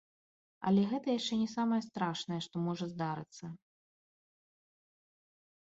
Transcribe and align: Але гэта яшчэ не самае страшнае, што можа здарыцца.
Але 0.69 0.81
гэта 0.93 1.07
яшчэ 1.19 1.33
не 1.41 1.45
самае 1.57 1.79
страшнае, 1.89 2.39
што 2.47 2.55
можа 2.69 2.89
здарыцца. 2.95 3.53